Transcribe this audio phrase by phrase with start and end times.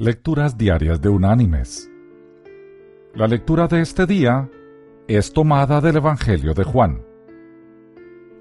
[0.00, 1.90] Lecturas Diarias de Unánimes.
[3.16, 4.48] La lectura de este día
[5.08, 7.02] es tomada del Evangelio de Juan.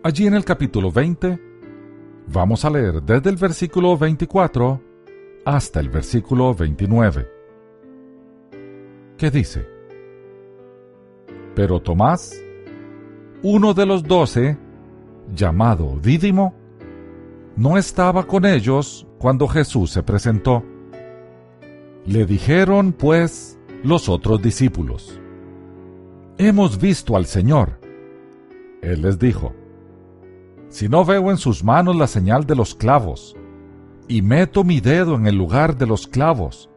[0.04, 1.42] Allí en el capítulo 20
[2.32, 4.80] vamos a leer desde el versículo 24
[5.46, 7.28] hasta el versículo 29,
[9.18, 9.68] que dice,
[11.56, 12.40] Pero Tomás,
[13.42, 14.60] uno de los doce,
[15.34, 16.54] llamado Dídimo,
[17.56, 20.64] no estaba con ellos cuando Jesús se presentó.
[22.08, 25.20] Le dijeron, pues, los otros discípulos,
[26.38, 27.82] Hemos visto al Señor.
[28.82, 29.54] Él les dijo,
[30.70, 33.36] Si no veo en sus manos la señal de los clavos,
[34.08, 36.70] y meto mi dedo en el lugar de los clavos,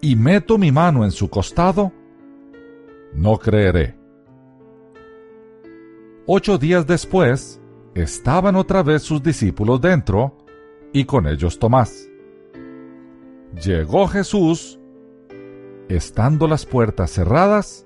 [0.00, 1.92] y meto mi mano en su costado,
[3.12, 3.98] no creeré.
[6.26, 7.60] Ocho días después,
[7.94, 10.36] estaban otra vez sus discípulos dentro,
[10.92, 12.09] y con ellos Tomás.
[13.54, 14.78] Llegó Jesús,
[15.88, 17.84] estando las puertas cerradas,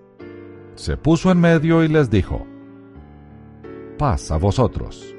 [0.74, 2.46] se puso en medio y les dijo,
[3.96, 5.15] Paz a vosotros.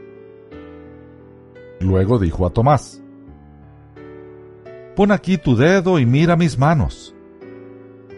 [1.79, 3.01] Luego dijo a Tomás,
[4.95, 7.15] Pon aquí tu dedo y mira mis manos.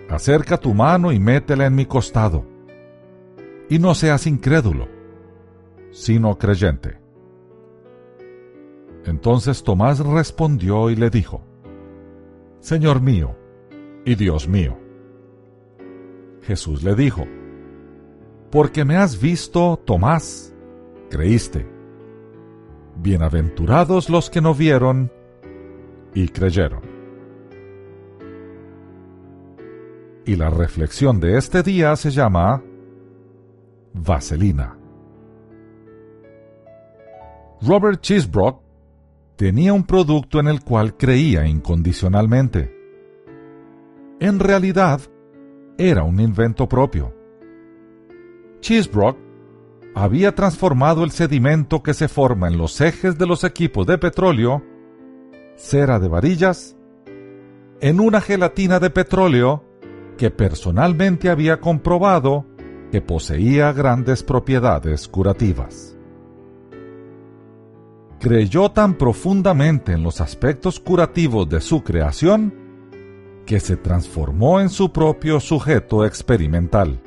[0.09, 2.45] Acerca tu mano y métela en mi costado.
[3.69, 4.87] Y no seas incrédulo,
[5.91, 6.99] sino creyente.
[9.05, 11.43] Entonces Tomás respondió y le dijo,
[12.67, 13.33] Señor mío
[14.03, 14.77] y Dios mío.
[16.41, 17.25] Jesús le dijo,
[18.51, 20.53] Porque me has visto, Tomás,
[21.09, 21.65] creíste.
[22.97, 25.09] Bienaventurados los que no vieron
[26.13, 26.81] y creyeron.
[30.25, 32.61] Y la reflexión de este día se llama
[33.93, 34.77] Vaselina.
[37.61, 38.66] Robert Chisbrook
[39.37, 42.75] tenía un producto en el cual creía incondicionalmente.
[44.19, 44.99] En realidad,
[45.77, 47.13] era un invento propio.
[48.61, 49.15] Chisbrook
[49.93, 54.63] había transformado el sedimento que se forma en los ejes de los equipos de petróleo,
[55.55, 56.75] cera de varillas,
[57.79, 59.63] en una gelatina de petróleo
[60.17, 62.47] que personalmente había comprobado
[62.91, 65.96] que poseía grandes propiedades curativas
[68.19, 72.53] creyó tan profundamente en los aspectos curativos de su creación
[73.45, 77.01] que se transformó en su propio sujeto experimental.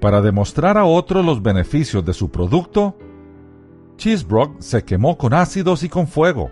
[0.00, 2.96] Para demostrar a otros los beneficios de su producto,
[3.96, 6.50] Cheesebrook se quemó con ácidos y con fuego,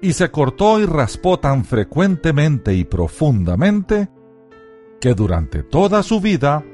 [0.00, 4.08] y se cortó y raspó tan frecuentemente y profundamente
[5.00, 6.64] que durante toda su vida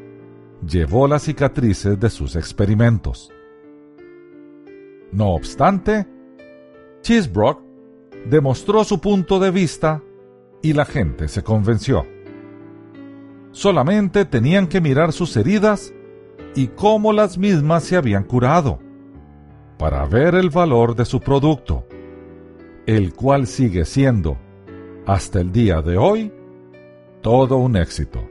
[0.66, 3.32] llevó las cicatrices de sus experimentos.
[5.12, 6.06] No obstante,
[7.00, 7.62] Chisbrook
[8.26, 10.02] demostró su punto de vista
[10.62, 12.06] y la gente se convenció.
[13.52, 15.94] Solamente tenían que mirar sus heridas
[16.54, 18.78] y cómo las mismas se habían curado,
[19.78, 21.86] para ver el valor de su producto,
[22.86, 24.36] el cual sigue siendo,
[25.06, 26.32] hasta el día de hoy,
[27.22, 28.28] todo un éxito.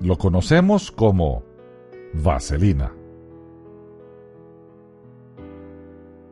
[0.00, 1.42] Lo conocemos como
[2.12, 2.92] vaselina.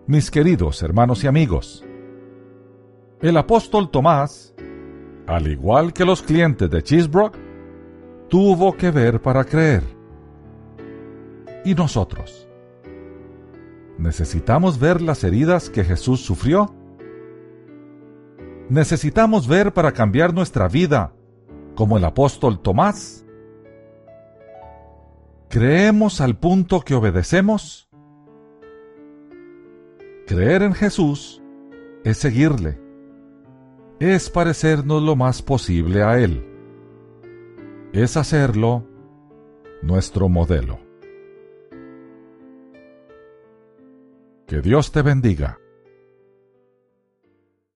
[0.06, 1.82] Mis queridos hermanos y amigos,
[3.22, 4.54] el apóstol Tomás,
[5.26, 7.38] al igual que los clientes de Cheesebrook,
[8.28, 9.82] tuvo que ver para creer.
[11.64, 12.46] ¿Y nosotros?
[13.96, 16.74] ¿Necesitamos ver las heridas que Jesús sufrió?
[18.68, 21.14] ¿Necesitamos ver para cambiar nuestra vida
[21.74, 23.24] como el apóstol Tomás?
[25.48, 27.88] ¿Creemos al punto que obedecemos?
[30.26, 31.42] Creer en Jesús
[32.02, 32.80] es seguirle,
[34.00, 36.46] es parecernos lo más posible a Él,
[37.92, 38.86] es hacerlo
[39.82, 40.78] nuestro modelo.
[44.46, 45.58] Que Dios te bendiga.